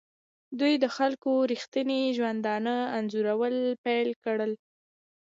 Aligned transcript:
دوی 0.59 0.73
د 0.83 0.85
خلکو 0.95 1.31
ریښتیني 1.51 2.01
ژوندانه 2.17 2.75
انځورول 2.97 3.55
پیل 3.85 4.09
کړل. 4.23 4.51